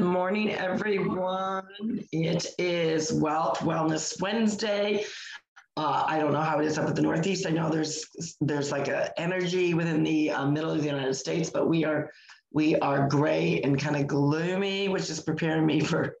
[0.00, 1.68] morning, everyone.
[2.12, 5.04] It is Wealth Wellness Wednesday.
[5.76, 7.46] Uh, I don't know how it is up at the Northeast.
[7.46, 8.06] I know there's
[8.40, 12.10] there's like a energy within the uh, middle of the United States, but we are
[12.52, 16.16] we are gray and kind of gloomy, which is preparing me for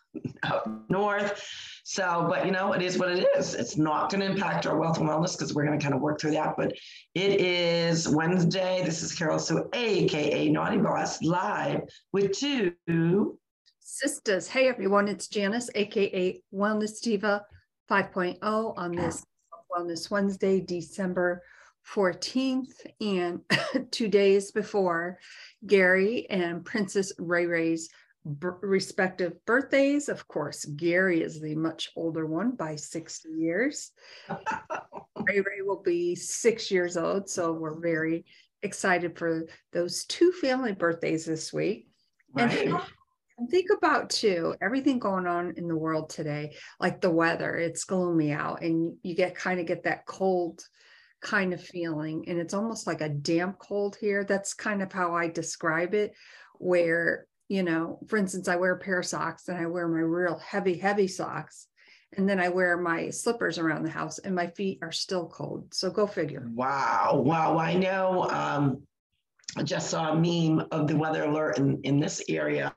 [0.44, 1.42] up north.
[1.88, 3.54] So, but you know, it is what it is.
[3.54, 6.00] It's not going to impact our wealth and wellness because we're going to kind of
[6.00, 6.56] work through that.
[6.56, 6.72] But
[7.14, 8.82] it is Wednesday.
[8.84, 11.82] This is Carol Sue, aka Naughty Boss, live
[12.12, 13.38] with two
[13.78, 14.48] sisters.
[14.48, 17.44] Hey everyone, it's Janice, aka Wellness Diva
[17.88, 19.24] 5.0 on this
[19.72, 21.40] Wellness Wednesday, December
[21.88, 23.42] 14th, and
[23.92, 25.20] two days before
[25.64, 27.88] Gary and Princess Ray Ray's
[28.26, 30.08] b- respective birthdays.
[30.08, 33.92] Of course, Gary is the much older one by 60 years.
[34.28, 37.28] Ray Ray will be six years old.
[37.28, 38.24] So we're very
[38.62, 41.88] excited for those two family birthdays this week.
[42.32, 42.66] Right.
[42.66, 42.80] And
[43.38, 47.84] and think about too everything going on in the world today like the weather it's
[47.84, 50.64] gloomy out and you get kind of get that cold
[51.20, 55.14] kind of feeling and it's almost like a damp cold here that's kind of how
[55.14, 56.14] i describe it
[56.58, 60.00] where you know, for instance, I wear a pair of socks and I wear my
[60.00, 61.68] real heavy, heavy socks.
[62.16, 65.74] And then I wear my slippers around the house and my feet are still cold.
[65.74, 66.48] So go figure.
[66.54, 67.22] Wow.
[67.24, 67.58] Wow.
[67.58, 68.28] I know.
[68.30, 68.82] Um,
[69.56, 72.74] I just saw a meme of the weather alert in, in this area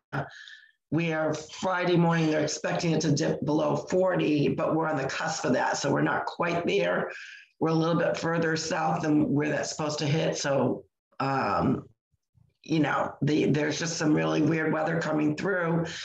[0.90, 5.46] where Friday morning they're expecting it to dip below 40, but we're on the cusp
[5.46, 5.78] of that.
[5.78, 7.12] So we're not quite there.
[7.60, 10.38] We're a little bit further south than where that's supposed to hit.
[10.38, 10.86] So
[11.20, 11.89] um,
[12.64, 15.86] you know, the, there's just some really weird weather coming through.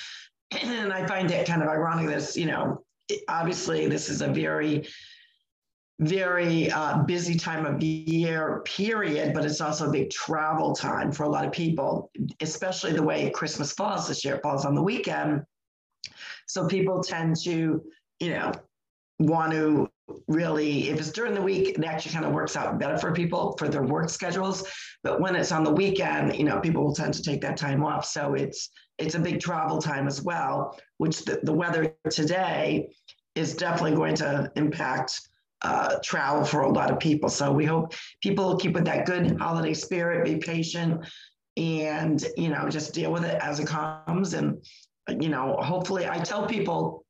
[0.62, 2.84] And I find it kind of ironic that, you know,
[3.28, 4.86] obviously this is a very,
[5.98, 11.24] very uh, busy time of year period, but it's also a big travel time for
[11.24, 14.36] a lot of people, especially the way Christmas falls this year.
[14.36, 15.42] It falls on the weekend.
[16.46, 17.82] So people tend to,
[18.20, 18.52] you know,
[19.18, 19.88] want to
[20.28, 23.56] really, if it's during the week, it actually kind of works out better for people
[23.58, 24.64] for their work schedules.
[25.02, 27.84] But when it's on the weekend, you know, people will tend to take that time
[27.84, 28.04] off.
[28.04, 32.88] So it's it's a big travel time as well, which the, the weather today
[33.34, 35.20] is definitely going to impact
[35.62, 37.28] uh, travel for a lot of people.
[37.28, 41.04] So we hope people keep with that good holiday spirit, be patient,
[41.56, 44.34] and you know, just deal with it as it comes.
[44.34, 44.64] And
[45.08, 47.03] you know, hopefully, I tell people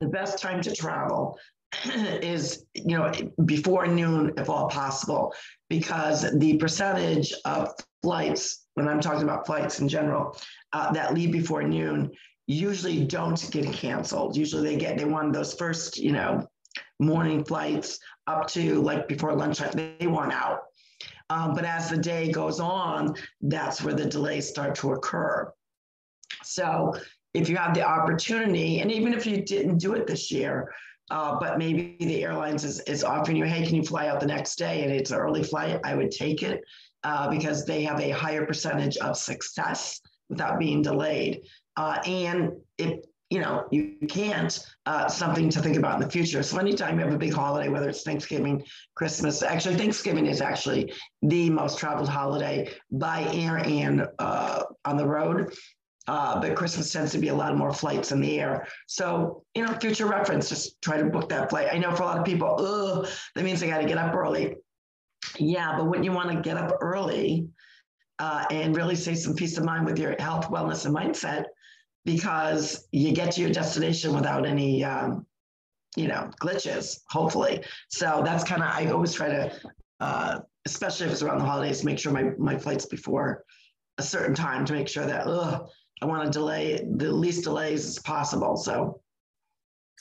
[0.00, 1.38] the best time to travel
[2.22, 3.12] is you know
[3.44, 5.34] before noon if all possible
[5.68, 7.72] because the percentage of
[8.02, 10.36] flights when i'm talking about flights in general
[10.72, 12.10] uh, that leave before noon
[12.48, 14.36] usually don't get canceled.
[14.36, 16.48] Usually they get they want those first you know
[16.98, 20.62] morning flights up to like before lunchtime they want out.
[21.30, 25.52] Um, but as the day goes on that's where the delays start to occur.
[26.42, 26.94] So
[27.38, 30.70] if you have the opportunity and even if you didn't do it this year
[31.10, 34.26] uh, but maybe the airlines is, is offering you, hey, can you fly out the
[34.26, 34.84] next day?
[34.84, 35.80] And it's an early flight.
[35.84, 36.62] I would take it
[37.04, 41.40] uh, because they have a higher percentage of success without being delayed.
[41.76, 43.00] Uh, and if
[43.30, 46.42] you know you can't, uh, something to think about in the future.
[46.42, 50.92] So anytime you have a big holiday, whether it's Thanksgiving, Christmas, actually Thanksgiving is actually
[51.22, 55.52] the most traveled holiday by air and uh, on the road.
[56.08, 58.66] Uh, but Christmas tends to be a lot more flights in the air.
[58.86, 61.68] So, you know, future reference, just try to book that flight.
[61.70, 64.14] I know for a lot of people, oh, that means they got to get up
[64.14, 64.56] early.
[65.38, 67.46] Yeah, but wouldn't you want to get up early
[68.18, 71.44] uh, and really save some peace of mind with your health, wellness, and mindset
[72.06, 75.26] because you get to your destination without any, um,
[75.94, 77.62] you know, glitches, hopefully.
[77.90, 79.60] So that's kind of, I always try to,
[80.00, 83.44] uh, especially if it's around the holidays, make sure my, my flight's before
[83.98, 85.68] a certain time to make sure that, ugh,
[86.00, 88.56] I want to delay the least delays as possible.
[88.56, 89.00] So,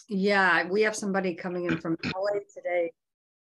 [0.07, 2.91] yeah, we have somebody coming in from LA today,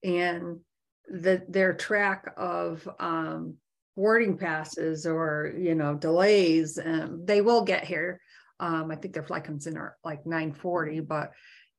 [0.03, 0.59] and
[1.07, 3.55] the their track of um,
[3.95, 8.19] boarding passes or you know delays, um, they will get here.
[8.59, 11.31] Um, I think their flight comes in at like 9:40, but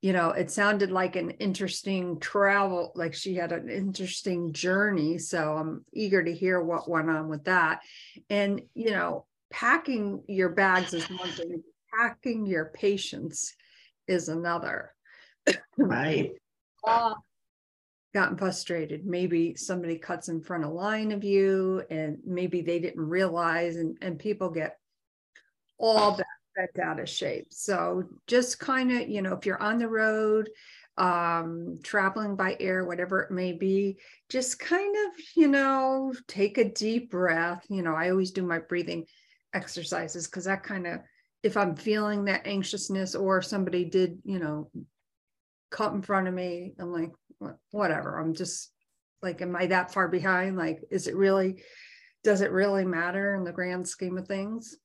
[0.02, 5.17] you know, it sounded like an interesting travel, like she had an interesting journey.
[5.17, 7.82] So I'm eager to hear what went on with that.
[8.29, 11.62] And, you know, packing your bags is one thing,
[11.96, 13.54] packing your patience
[14.08, 14.93] is another.
[15.78, 16.32] Right.
[16.87, 17.14] uh,
[18.14, 19.06] gotten frustrated.
[19.06, 23.96] Maybe somebody cuts in front of line of you and maybe they didn't realize and,
[24.02, 24.78] and people get
[25.78, 26.19] all
[26.56, 27.46] bent out of shape.
[27.50, 30.50] So just kind of, you know, if you're on the road,
[30.99, 33.96] um, traveling by air, whatever it may be,
[34.28, 37.64] just kind of, you know, take a deep breath.
[37.70, 39.06] You know, I always do my breathing
[39.54, 41.00] exercises because that kind of
[41.43, 44.70] if I'm feeling that anxiousness or somebody did, you know,
[45.70, 47.10] cut in front of me, I'm like,
[47.70, 48.19] whatever.
[48.19, 48.70] I'm just
[49.22, 50.56] like, am I that far behind?
[50.56, 51.62] Like, is it really,
[52.22, 54.76] does it really matter in the grand scheme of things?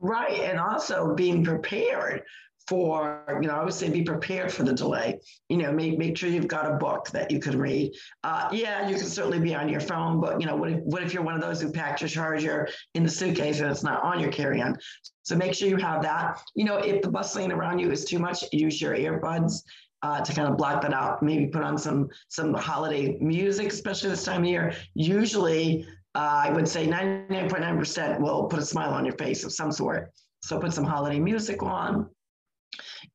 [0.00, 0.40] Right.
[0.40, 2.22] And also being prepared
[2.66, 5.20] for, you know, I would say be prepared for the delay.
[5.48, 7.92] You know, make, make sure you've got a book that you can read.
[8.22, 11.02] Uh, yeah, you can certainly be on your phone, but, you know, what if, what
[11.02, 14.02] if you're one of those who packed your charger in the suitcase and it's not
[14.02, 14.78] on your carry on?
[15.22, 16.40] So make sure you have that.
[16.54, 19.62] You know, if the bustling around you is too much, use your earbuds.
[20.02, 24.10] Uh, to kind of block that out, maybe put on some some holiday music, especially
[24.10, 24.74] this time of year.
[24.92, 29.72] Usually, uh, I would say 99.9% will put a smile on your face of some
[29.72, 30.12] sort.
[30.42, 32.10] So put some holiday music on,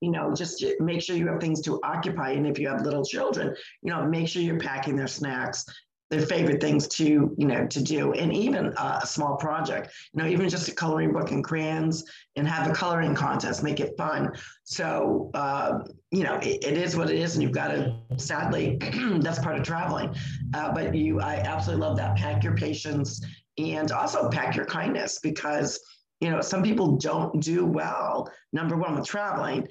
[0.01, 2.31] you know, just make sure you have things to occupy.
[2.31, 5.65] And if you have little children, you know, make sure you're packing their snacks,
[6.09, 8.13] their favorite things to, you know, to do.
[8.13, 12.03] And even a small project, you know, even just a coloring book and crayons
[12.35, 14.31] and have a coloring contest, make it fun.
[14.63, 15.79] So, uh,
[16.11, 17.35] you know, it, it is what it is.
[17.35, 18.77] And you've got to, sadly,
[19.19, 20.15] that's part of traveling.
[20.53, 22.15] Uh, but you, I absolutely love that.
[22.15, 23.23] Pack your patience
[23.59, 25.79] and also pack your kindness because
[26.19, 29.67] you know, some people don't do well, number one, with traveling,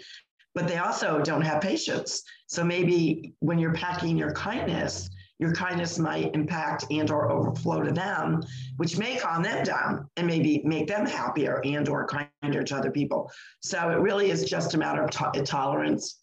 [0.55, 2.23] but they also don't have patience.
[2.47, 7.93] So maybe when you're packing your kindness, your kindness might impact and or overflow to
[7.93, 8.43] them
[8.77, 12.91] which may calm them down and maybe make them happier and or kinder to other
[12.91, 13.31] people.
[13.61, 16.21] So it really is just a matter of to- tolerance.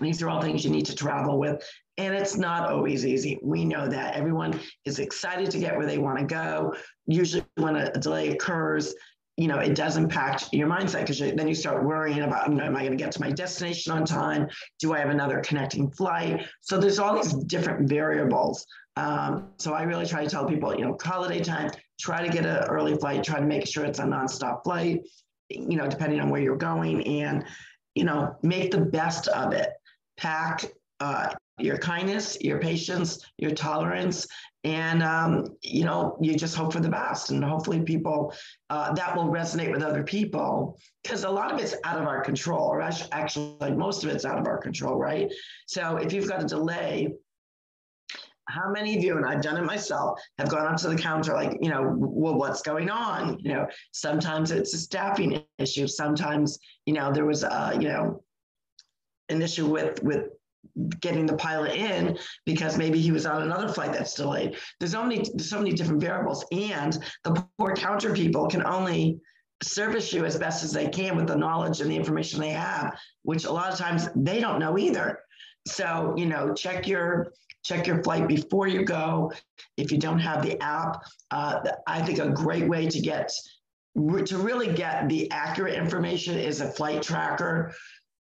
[0.00, 1.62] These are all things you need to travel with
[1.98, 3.38] and it's not always easy.
[3.42, 6.74] We know that everyone is excited to get where they want to go.
[7.06, 8.94] Usually when a, a delay occurs
[9.36, 12.64] you know, it does impact your mindset because then you start worrying about, you know,
[12.64, 14.48] am I going to get to my destination on time?
[14.80, 16.46] Do I have another connecting flight?
[16.62, 18.66] So there's all these different variables.
[18.96, 22.46] Um, so I really try to tell people, you know, holiday time, try to get
[22.46, 25.02] an early flight, try to make sure it's a nonstop flight,
[25.50, 27.44] you know, depending on where you're going and,
[27.94, 29.68] you know, make the best of it.
[30.16, 30.64] Pack
[31.00, 31.28] uh,
[31.58, 34.26] your kindness, your patience, your tolerance,
[34.66, 37.30] and um, you know you just hope for the best.
[37.30, 38.34] And hopefully people
[38.68, 40.76] uh, that will resonate with other people.
[41.02, 44.38] Because a lot of it's out of our control or actually most of it's out
[44.38, 45.32] of our control right?
[45.66, 47.14] So if you've got a delay
[48.48, 51.32] how many of you and i've done it myself have gone up to the counter
[51.32, 53.38] like you know well what's going on?
[53.40, 55.86] You know sometimes it's a staffing issue.
[55.86, 58.22] Sometimes you know there was a you know
[59.28, 60.28] an issue with with
[61.00, 64.56] getting the pilot in because maybe he was on another flight that's delayed.
[64.80, 69.20] There's only there's so many different variables, and the poor counter people can only
[69.62, 72.94] service you as best as they can with the knowledge and the information they have,
[73.22, 75.20] which a lot of times they don't know either.
[75.66, 77.32] So you know, check your
[77.64, 79.32] check your flight before you go.
[79.76, 83.30] If you don't have the app, uh, I think a great way to get
[84.26, 87.72] to really get the accurate information is a flight tracker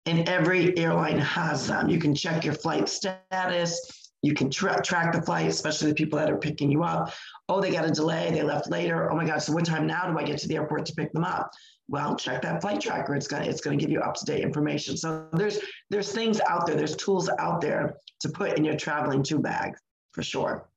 [0.06, 1.90] and every airline has them.
[1.90, 4.12] You can check your flight status.
[4.22, 7.14] You can tra- track the flight, especially the people that are picking you up.
[7.48, 8.32] Oh, they got a delay.
[8.32, 9.10] They left later.
[9.12, 9.40] Oh my God.
[9.40, 11.52] So what time now do I get to the airport to pick them up?
[11.88, 13.16] Well, check that flight tracker.
[13.16, 14.98] It's gonna it's gonna give you up to date information.
[14.98, 15.60] So there's
[15.90, 16.76] there's things out there.
[16.76, 19.74] There's tools out there to put in your traveling two bag
[20.12, 20.70] for sure.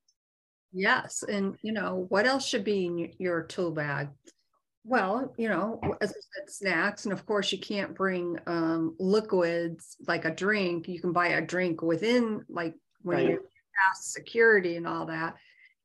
[0.71, 4.09] Yes, and you know what else should be in your tool bag?
[4.85, 9.95] Well, you know, as I said, snacks, and of course, you can't bring um, liquids
[10.07, 10.89] like a drink.
[10.89, 13.29] You can buy a drink within, like when right.
[13.29, 15.35] you pass security and all that.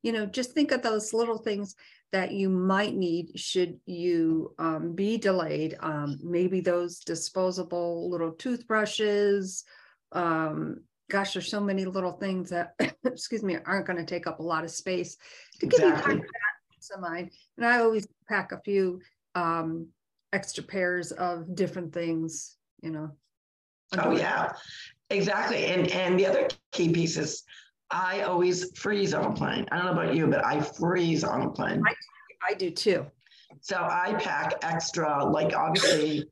[0.03, 1.75] You know, just think of those little things
[2.11, 5.77] that you might need should you um, be delayed.
[5.79, 9.63] Um, maybe those disposable little toothbrushes.
[10.11, 12.73] Um, gosh, there's so many little things that,
[13.05, 15.17] excuse me, aren't going to take up a lot of space
[15.59, 16.15] to exactly.
[16.15, 16.29] give you
[16.93, 17.31] of mind.
[17.57, 19.01] And I always pack a few
[19.35, 19.87] um,
[20.33, 23.11] extra pairs of different things, you know.
[23.97, 24.53] Oh yeah,
[25.09, 25.65] exactly.
[25.65, 27.43] And and the other key piece is
[27.91, 29.65] I always freeze on a plane.
[29.71, 31.81] I don't know about you, but I freeze on a plane.
[31.87, 31.93] I,
[32.51, 33.05] I do too.
[33.61, 36.25] So I pack extra, like obviously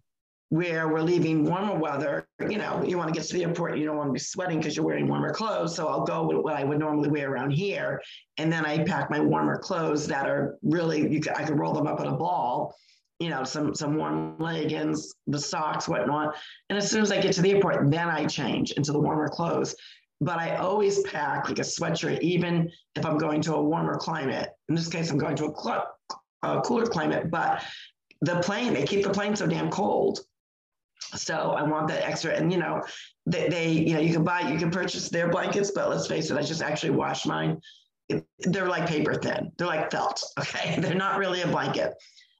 [0.50, 3.86] where we're leaving warmer weather, you know, you want to get to the airport, you
[3.86, 5.75] don't want to be sweating because you're wearing warmer clothes.
[5.75, 8.01] So I'll go with what I would normally wear around here.
[8.38, 11.74] And then I pack my warmer clothes that are really, you can, I can roll
[11.74, 12.75] them up in a ball,
[13.20, 16.36] you know, some, some warm leggings, the socks, whatnot.
[16.70, 19.29] And as soon as I get to the airport, then I change into the warmer
[19.29, 19.75] clothes.
[20.22, 24.50] But I always pack like a sweatshirt, even if I'm going to a warmer climate.
[24.70, 25.88] In this case, I'm going to a, cl-
[26.44, 27.63] a cooler climate, but
[28.22, 30.20] the plane, they keep the plane so damn cold
[31.15, 32.33] so I want that extra.
[32.33, 32.81] And you know,
[33.25, 36.31] they, they, you know, you can buy, you can purchase their blankets, but let's face
[36.31, 37.59] it, I just actually wash mine.
[38.39, 39.51] They're like paper thin.
[39.57, 40.23] They're like felt.
[40.39, 41.93] Okay, they're not really a blanket.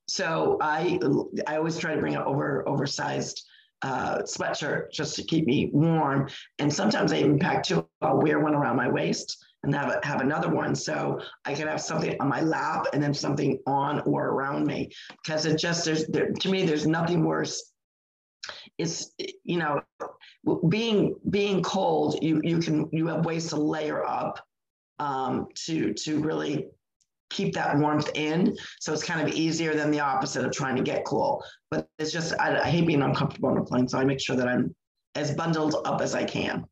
[0.08, 1.00] So I
[1.46, 3.44] I always try to bring an over oversized
[3.82, 6.30] uh, sweatshirt just to keep me warm.
[6.60, 7.88] And sometimes I even pack two.
[8.02, 11.82] I'll wear one around my waist and have have another one so I can have
[11.82, 14.92] something on my lap and then something on or around me
[15.24, 17.74] because it just there's there, to me there's nothing worse.
[18.78, 19.12] It's
[19.44, 19.82] you know
[20.70, 24.40] being being cold you you can you have ways to layer up
[25.00, 26.68] um, to to really
[27.30, 28.56] keep that warmth in.
[28.80, 31.44] So it's kind of easier than the opposite of trying to get cool.
[31.70, 33.88] But it's just, I, I, hate being uncomfortable on a plane.
[33.88, 34.74] So I make sure that I'm
[35.16, 36.66] as bundled up as I can.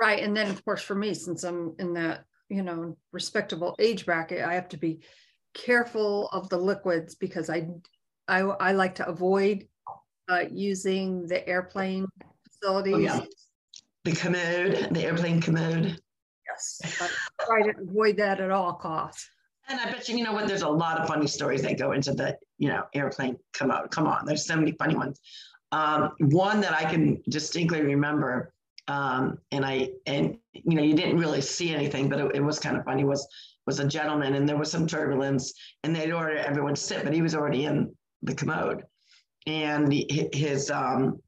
[0.00, 0.22] Right.
[0.22, 4.44] And then, of course, for me, since I'm in that, you know, respectable age bracket,
[4.44, 5.00] I have to be
[5.54, 7.68] careful of the liquids because I,
[8.28, 9.66] I, I like to avoid
[10.28, 12.06] uh, using the airplane
[12.48, 12.94] facilities.
[12.94, 13.20] Oh, yeah.
[14.04, 16.00] The commode, the airplane commode.
[16.48, 16.80] Yes.
[17.00, 19.28] I try to avoid that at all costs.
[19.68, 20.48] And I bet you, you know what?
[20.48, 23.36] There's a lot of funny stories that go into the, you know, airplane.
[23.52, 24.26] Come on, come on.
[24.26, 25.20] There's so many funny ones.
[25.70, 28.52] Um, one that I can distinctly remember,
[28.88, 32.58] um, and I, and you know, you didn't really see anything, but it, it was
[32.58, 33.04] kind of funny.
[33.04, 33.26] Was
[33.66, 37.14] was a gentleman, and there was some turbulence, and they'd order everyone to sit, but
[37.14, 38.82] he was already in the commode,
[39.46, 39.92] and
[40.32, 41.20] his um,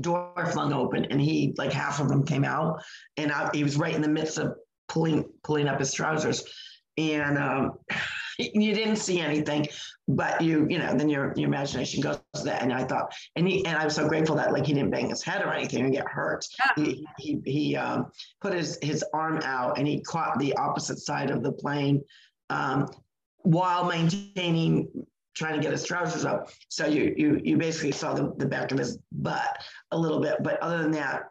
[0.00, 2.82] door flung open, and he like half of him came out,
[3.16, 4.54] and I, he was right in the midst of
[4.88, 6.44] pulling pulling up his trousers
[6.98, 7.72] and um,
[8.38, 9.66] you didn't see anything,
[10.08, 12.62] but you, you know, then your your imagination goes to that.
[12.62, 15.10] And I thought, and he and I was so grateful that like he didn't bang
[15.10, 16.44] his head or anything and get hurt.
[16.58, 16.84] Yeah.
[16.84, 18.06] He he, he um,
[18.40, 22.02] put his his arm out and he caught the opposite side of the plane
[22.50, 22.88] um,
[23.38, 24.88] while maintaining
[25.34, 26.50] trying to get his trousers up.
[26.68, 29.58] So you you you basically saw the, the back of his butt
[29.90, 31.30] a little bit, but other than that,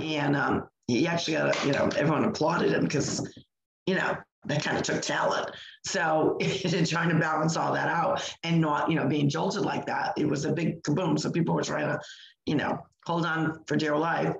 [0.00, 3.26] and um, he actually got you know everyone applauded him because
[3.86, 4.16] you know
[4.46, 5.50] that kind of took talent.
[5.84, 6.38] So
[6.86, 10.26] trying to balance all that out and not, you know, being jolted like that, it
[10.26, 11.18] was a big kaboom.
[11.18, 12.00] So people were trying to,
[12.46, 14.34] you know, hold on for dear life.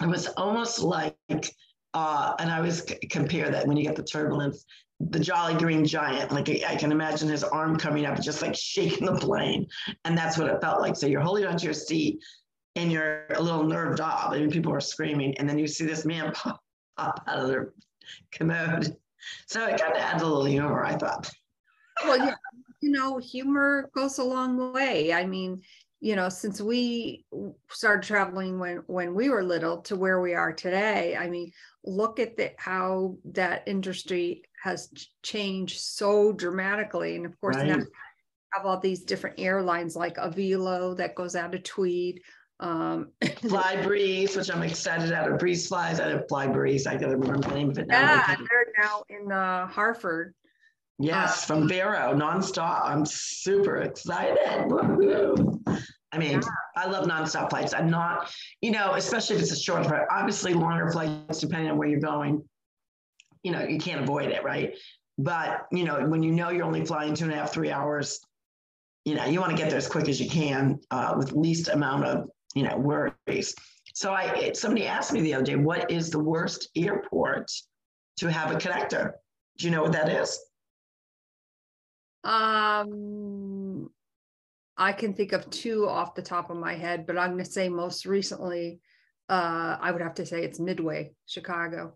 [0.00, 1.16] It was almost like,
[1.96, 4.66] uh, and I always c- compare that when you get the turbulence,
[5.00, 9.06] the Jolly Green Giant, like I can imagine his arm coming up, just like shaking
[9.06, 9.66] the plane.
[10.04, 10.94] And that's what it felt like.
[10.94, 12.22] So you're holding onto your seat
[12.74, 14.32] and you're a little nerved off.
[14.32, 15.38] I mean, people are screaming.
[15.38, 16.60] And then you see this man pop,
[16.98, 17.72] pop out of their
[18.30, 18.94] commode
[19.46, 21.30] so it kind of adds a little humor, I thought.
[22.04, 22.34] well, yeah,
[22.82, 25.14] you know, humor goes a long way.
[25.14, 25.62] I mean,
[26.00, 27.24] you know, since we
[27.70, 31.52] started traveling when when we were little to where we are today, I mean,
[31.84, 34.90] look at the, how that industry has
[35.22, 37.68] changed so dramatically, and of course right.
[37.68, 37.82] now
[38.52, 42.20] have all these different airlines like Avelo that goes out of Tweed.
[42.60, 46.86] Um, Fly Breeze, which I'm excited out of Breeze Flies out of Fly Breeze.
[46.86, 48.00] I got to remember the name of it now.
[48.00, 50.34] Yeah, they're now in uh, Hartford.
[50.98, 52.82] Yes, uh, from Vero nonstop.
[52.84, 54.38] I'm super excited.
[56.12, 56.40] I mean, yeah.
[56.76, 57.74] I love nonstop flights.
[57.74, 60.06] I'm not, you know, especially if it's a short flight.
[60.10, 62.42] Obviously, longer flights, depending on where you're going,
[63.42, 64.74] you know, you can't avoid it, right?
[65.18, 68.20] But you know, when you know you're only flying two and a half, three hours,
[69.04, 71.68] you know, you want to get there as quick as you can uh, with least
[71.68, 73.54] amount of you know, worries.
[73.94, 77.50] So I somebody asked me the other day, what is the worst airport
[78.16, 79.12] to have a connector?
[79.58, 80.40] Do you know what that is?
[82.26, 83.88] Um,
[84.76, 87.50] I can think of two off the top of my head, but I'm going to
[87.50, 88.80] say most recently,
[89.28, 91.94] uh, I would have to say it's Midway, Chicago.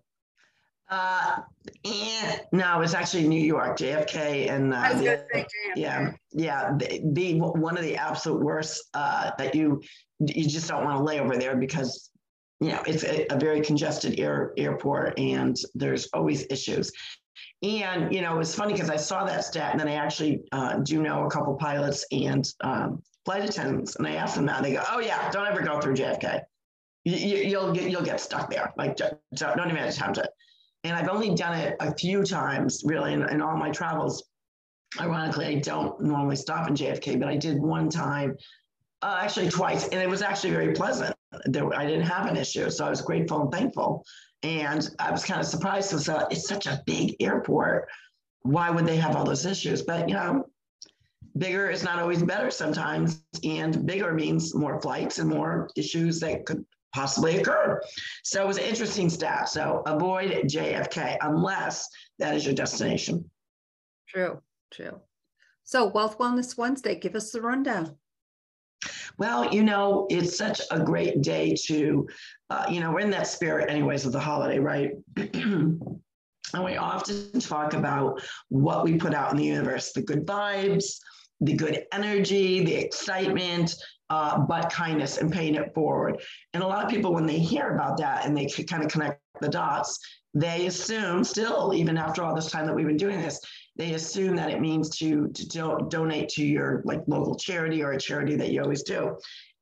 [0.89, 1.41] Uh,
[1.85, 5.47] and no, it's actually New York, JFK, and uh, the,
[5.77, 9.81] yeah, yeah, the, the, one of the absolute worst uh, that you
[10.19, 12.11] you just don't want to lay over there because
[12.61, 16.91] you know it's a, a very congested air, airport and there's always issues.
[17.63, 20.79] And you know it's funny because I saw that stat, and then I actually uh,
[20.79, 24.63] do know a couple pilots and um, flight attendants, and I asked them that.
[24.63, 26.41] They go, "Oh yeah, don't ever go through JFK.
[27.05, 28.73] You, will get you'll get stuck there.
[28.79, 30.31] Like don't, don't even attempt it."
[30.85, 34.25] And I've only done it a few times, really, in, in all my travels.
[34.99, 38.37] Ironically, I don't normally stop in JFK, but I did one time,
[39.03, 41.15] uh, actually twice, and it was actually very pleasant.
[41.45, 44.05] There, I didn't have an issue, so I was grateful and thankful.
[44.43, 47.89] And I was kind of surprised because uh, it's such a big airport.
[48.43, 49.83] Why would they have all those issues?
[49.83, 50.47] But you know,
[51.37, 56.47] bigger is not always better sometimes, and bigger means more flights and more issues that
[56.47, 57.81] could possibly occur.
[58.25, 59.49] So it was interesting stat.
[59.49, 63.31] So avoid JFK unless that is your destination.
[64.09, 64.41] True,
[64.73, 65.01] true.
[65.65, 67.97] So Wealth Wellness Wednesday, give us the rundown.
[69.19, 72.09] Well, you know, it's such a great day to,
[72.49, 74.93] uh, you know, we're in that spirit, anyways, of the holiday, right?
[75.17, 80.97] and we often talk about what we put out in the universe, the good vibes,
[81.41, 83.75] the good energy, the excitement,
[84.11, 86.21] uh, but kindness and paying it forward.
[86.53, 89.21] And a lot of people, when they hear about that and they kind of connect
[89.41, 89.99] the dots,
[90.35, 93.41] they assume still, even after all this time that we've been doing this,
[93.77, 97.93] they assume that it means to, to do, donate to your like local charity or
[97.93, 99.17] a charity that you always do.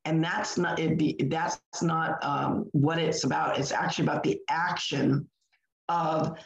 [0.05, 3.59] And that's not it be that's not um, what it's about.
[3.59, 5.27] It's actually about the action
[5.87, 6.37] of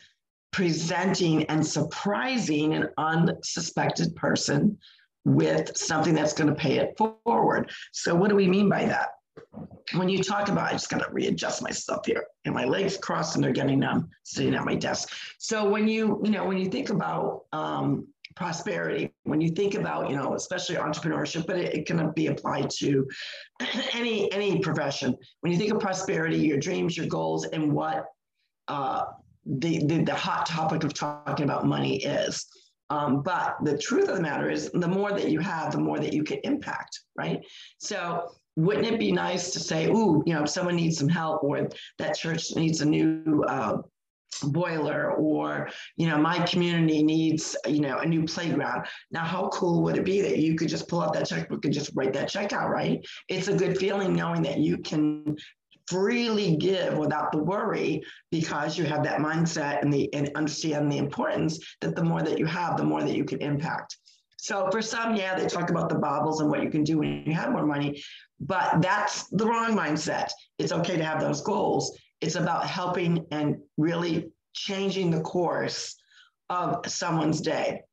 [0.52, 4.78] presenting and surprising an unsuspected person
[5.26, 7.72] with something that's going to pay it forward.
[7.92, 9.10] So, what do we mean by that?
[9.94, 13.36] When you talk about, I just got to readjust myself here, and my legs crossed
[13.36, 15.14] and they're getting numb sitting at my desk.
[15.38, 20.10] So, when you, you know, when you think about um, prosperity, when you think about,
[20.10, 23.08] you know, especially entrepreneurship, but it, it can be applied to
[23.94, 25.16] any any profession.
[25.42, 28.06] When you think of prosperity, your dreams, your goals, and what
[28.68, 29.04] uh,
[29.46, 32.48] the, the the hot topic of talking about money is
[32.94, 36.00] um, but the truth of the matter is, the more that you have, the more
[36.00, 37.40] that you can impact, right?
[37.80, 41.68] So, wouldn't it be nice to say, "Ooh, you know, someone needs some help, or
[41.98, 43.78] that church needs a new uh,
[44.44, 49.82] boiler, or you know, my community needs, you know, a new playground." Now, how cool
[49.84, 52.30] would it be that you could just pull out that checkbook and just write that
[52.30, 53.06] check out, right?
[53.30, 55.36] It's a good feeling knowing that you can
[55.88, 60.98] freely give without the worry because you have that mindset and the and understand the
[60.98, 63.98] importance that the more that you have, the more that you can impact.
[64.44, 67.24] So for some, yeah, they talk about the baubles and what you can do when
[67.26, 68.04] you have more money,
[68.42, 70.32] but that's the wrong mindset.
[70.60, 71.98] It's okay to have those goals.
[72.20, 75.96] It's about helping and really changing the course
[76.50, 77.84] of someone's day.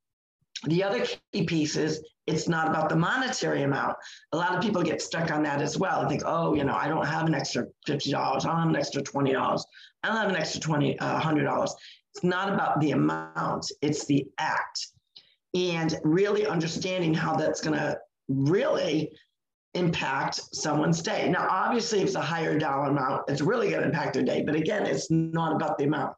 [0.65, 3.95] The other key piece is it's not about the monetary amount.
[4.33, 6.01] A lot of people get stuck on that as well.
[6.01, 8.13] I think, oh, you know, I don't have an extra $50.
[8.13, 9.63] I don't have an extra $20.
[10.03, 11.69] I don't have an extra 20, uh, $100.
[12.13, 14.91] It's not about the amount, it's the act.
[15.53, 17.97] And really understanding how that's going to
[18.29, 19.11] really
[19.73, 21.29] impact someone's day.
[21.29, 24.43] Now, obviously, if it's a higher dollar amount, it's really going to impact their day.
[24.43, 26.15] But again, it's not about the amount.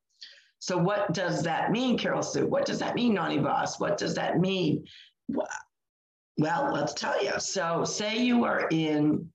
[0.59, 2.47] So, what does that mean, Carol Sue?
[2.47, 3.79] What does that mean, Naughty Boss?
[3.79, 4.85] What does that mean?
[5.27, 7.33] Well, let's tell you.
[7.39, 9.27] So, say you are in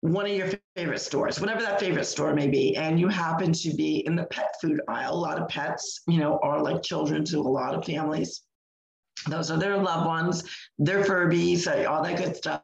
[0.00, 3.74] one of your favorite stores, whatever that favorite store may be, and you happen to
[3.74, 5.14] be in the pet food aisle.
[5.14, 8.42] A lot of pets, you know, are like children to a lot of families.
[9.26, 10.44] Those are their loved ones,
[10.78, 12.62] their Furbies, uh, all that good stuff.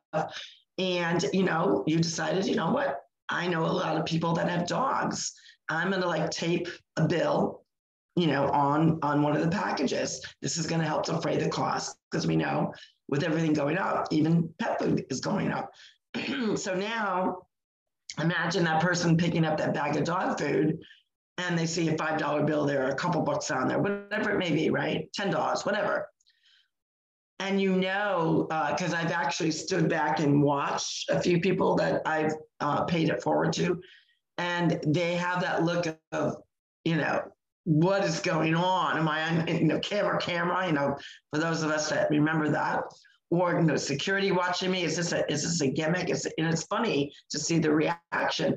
[0.79, 3.01] And, you know, you decided, you know what?
[3.29, 5.33] I know a lot of people that have dogs.
[5.69, 7.63] I'm going to like tape a bill
[8.19, 10.21] you know, on on one of the packages.
[10.43, 12.75] This is going to help defray the cost because we know
[13.09, 15.71] with everything going up, even pet food is going up.
[16.57, 17.47] so now
[18.21, 20.81] imagine that person picking up that bag of dog food
[21.39, 24.51] and they see a $5 bill there, a couple bucks on there, whatever it may
[24.51, 25.09] be, right?
[25.17, 26.09] $10, whatever.
[27.41, 32.03] And you know, because uh, I've actually stood back and watched a few people that
[32.05, 33.81] I've uh, paid it forward to,
[34.39, 36.37] and they have that look of,
[36.85, 37.23] you know,
[37.65, 38.99] what is going on?
[38.99, 40.97] Am I on, you know, camera, camera, you know,
[41.33, 42.83] for those of us that remember that?
[43.31, 44.85] Or, you know, security watching me?
[44.85, 46.09] Is this a, is this a gimmick?
[46.09, 48.55] Is, and it's funny to see the reaction.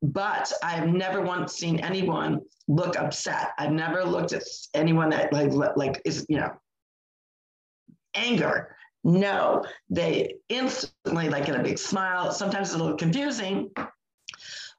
[0.00, 3.48] But I've never once seen anyone look upset.
[3.58, 6.52] I've never looked at anyone that like, like is, you know,
[8.14, 8.76] anger.
[9.04, 12.30] No, they instantly like in a big smile.
[12.30, 13.70] Sometimes it's a little confusing,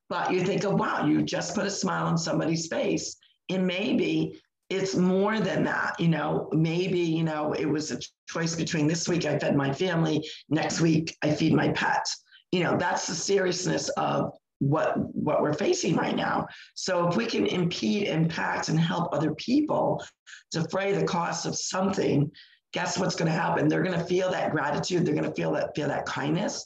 [0.10, 3.18] but you think, oh, wow, you just put a smile on somebody's face
[3.50, 8.56] and maybe it's more than that you know maybe you know it was a choice
[8.56, 12.06] between this week i fed my family next week i feed my pet
[12.52, 17.26] you know that's the seriousness of what what we're facing right now so if we
[17.26, 20.04] can impede impact and help other people
[20.52, 22.32] defray the cost of something
[22.74, 23.68] guess what's going to happen?
[23.68, 25.06] They're going to feel that gratitude.
[25.06, 26.66] They're going to feel that feel that kindness.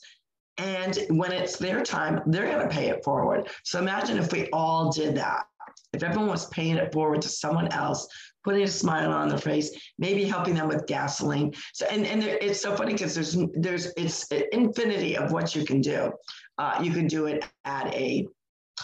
[0.57, 3.47] And when it's their time they're going to pay it forward.
[3.63, 5.45] So imagine if we all did that.
[5.93, 8.07] If everyone was paying it forward to someone else,
[8.43, 11.53] putting a smile on their face, maybe helping them with gasoline.
[11.73, 15.65] So, and, and there, it's so funny because there's, there's, it's infinity of what you
[15.65, 16.11] can do.
[16.57, 18.27] Uh, you can do it at a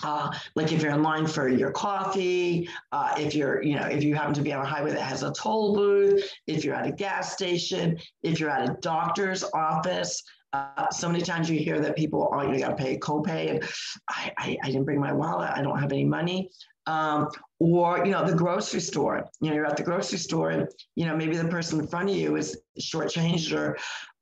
[0.01, 4.03] uh, like if you're in line for your coffee, uh, if you're, you know, if
[4.03, 6.88] you happen to be on a highway that has a toll booth, if you're at
[6.88, 11.79] a gas station, if you're at a doctor's office, uh, so many times you hear
[11.79, 13.63] that people, oh, you got to pay a copay, and
[14.08, 16.49] I, I, I, didn't bring my wallet, I don't have any money.
[16.86, 17.29] Um,
[17.60, 21.06] or you know the grocery store you know you're at the grocery store and you
[21.06, 23.77] know maybe the person in front of you is shortchanged or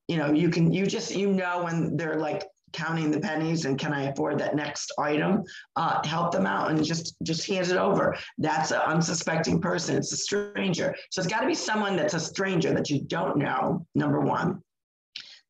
[0.07, 3.77] you know you can you just you know when they're like counting the pennies and
[3.77, 5.43] can I afford that next item?
[5.75, 8.15] Uh, help them out and just just hand it over.
[8.38, 9.97] That's an unsuspecting person.
[9.97, 10.95] It's a stranger.
[11.10, 13.86] So it's got to be someone that's a stranger that you don't know.
[13.95, 14.62] Number one,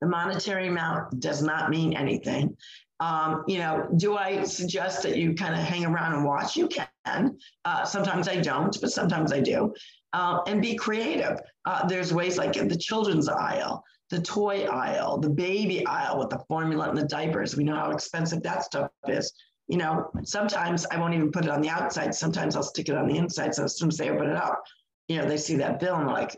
[0.02, 2.56] the monetary amount does not mean anything.
[3.02, 6.56] Um, you know, do I suggest that you kind of hang around and watch?
[6.56, 7.38] You can.
[7.66, 9.74] Uh, sometimes I don't, but sometimes I do.
[10.14, 11.40] Uh, and be creative.
[11.66, 16.30] Uh, there's ways like in the children's aisle, the toy aisle, the baby aisle with
[16.30, 17.56] the formula and the diapers.
[17.56, 19.32] We know how expensive that stuff is.
[19.70, 22.14] You know, sometimes I won't even put it on the outside.
[22.14, 23.56] Sometimes I'll stick it on the inside.
[23.56, 24.62] So as soon as they open it up,
[25.08, 26.38] you know, they see that bill and they're like,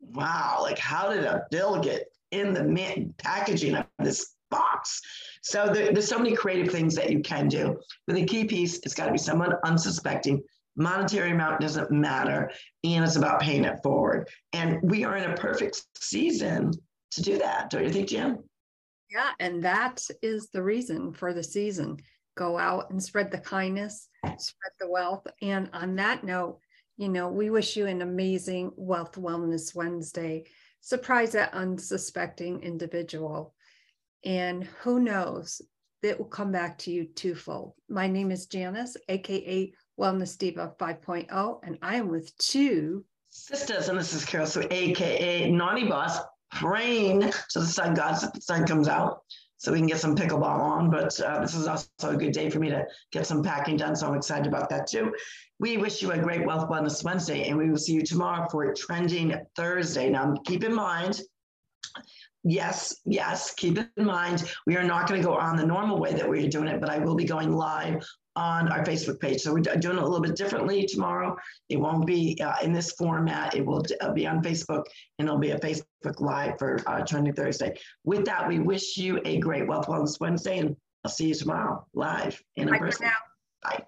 [0.00, 5.00] wow, like how did a bill get in the packaging of this box?
[5.42, 7.78] So there, there's so many creative things that you can do.
[8.08, 10.42] But the key piece, it's got to be someone unsuspecting
[10.76, 12.50] monetary amount doesn't matter
[12.84, 16.70] and it's about paying it forward and we are in a perfect season
[17.16, 18.38] to do that don't you think jim?
[19.10, 21.96] Yeah and that is the reason for the season.
[22.36, 25.26] Go out and spread the kindness spread the wealth.
[25.42, 26.60] And on that note
[26.96, 30.44] you know we wish you an amazing wealth wellness wednesday.
[30.80, 33.54] Surprise that unsuspecting individual.
[34.24, 35.60] And who knows
[36.02, 37.72] it will come back to you twofold.
[37.88, 43.98] My name is janice aka Wellness Diva 5.0, and I am with two sisters, and
[43.98, 46.18] this is Carol Sue AKA Naughty Boss,
[46.60, 49.22] praying to the sun God sun comes out
[49.58, 50.90] so we can get some pickleball on.
[50.90, 53.96] But uh, this is also a good day for me to get some packing done,
[53.96, 55.14] so I'm excited about that too.
[55.58, 58.72] We wish you a great Wealth Wellness Wednesday, and we will see you tomorrow for
[58.74, 60.10] Trending Thursday.
[60.10, 61.22] Now, keep in mind,
[62.44, 66.12] yes, yes, keep in mind, we are not going to go on the normal way
[66.12, 69.40] that we're doing it, but I will be going live on our Facebook page.
[69.40, 71.36] So we're doing it a little bit differently tomorrow.
[71.68, 73.56] It won't be uh, in this format.
[73.56, 74.84] It will uh, be on Facebook
[75.18, 77.76] and it'll be a Facebook Live for uh, Trending Thursday.
[78.04, 81.84] With that, we wish you a great Wealth Wellness Wednesday and I'll see you tomorrow
[81.94, 83.08] live in Bye person.
[83.62, 83.84] Bye.